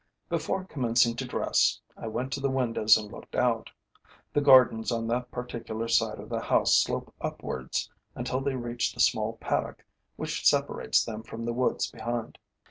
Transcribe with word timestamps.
Before 0.29 0.63
commencing 0.65 1.15
to 1.17 1.27
dress 1.27 1.79
I 1.95 2.07
went 2.07 2.33
to 2.33 2.39
the 2.39 2.49
windows 2.49 2.97
and 2.97 3.11
looked 3.11 3.35
out. 3.35 3.69
The 4.33 4.41
gardens 4.41 4.91
on 4.91 5.05
that 5.09 5.29
particular 5.29 5.87
side 5.87 6.19
of 6.19 6.27
the 6.27 6.39
house 6.39 6.73
slope 6.73 7.13
upwards 7.21 7.87
until 8.15 8.41
they 8.41 8.55
reach 8.55 8.93
the 8.95 8.99
small 8.99 9.33
paddock 9.37 9.85
which 10.15 10.43
separates 10.43 11.05
them 11.05 11.21
from 11.21 11.45
the 11.45 11.53
woods 11.53 11.91
behind. 11.91 12.39